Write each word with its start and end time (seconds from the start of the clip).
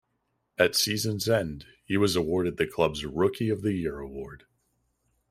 At 0.57 0.75
season's 0.75 1.29
end 1.29 1.67
he 1.85 1.95
was 1.95 2.15
awarded 2.15 2.57
the 2.57 2.65
club's 2.65 3.05
rookie 3.05 3.49
of 3.49 3.61
the 3.61 3.73
year 3.73 3.99
award. 3.99 4.45